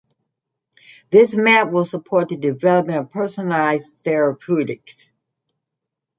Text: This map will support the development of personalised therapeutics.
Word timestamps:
This 1.11 1.35
map 1.35 1.69
will 1.69 1.85
support 1.85 2.29
the 2.29 2.35
development 2.37 2.97
of 2.97 3.11
personalised 3.11 3.85
therapeutics. 4.03 5.11